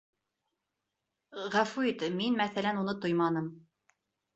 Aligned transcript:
Ғәфү 1.57 1.87
ит, 1.93 2.09
мин, 2.19 2.41
мәҫәлән, 2.43 2.85
уны 2.87 3.01
тойманым. 3.05 3.57